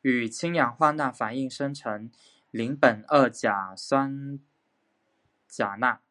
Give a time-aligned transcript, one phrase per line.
[0.00, 2.10] 与氢氧化钠反应生成
[2.50, 4.40] 邻苯二甲酸
[5.46, 6.02] 钾钠。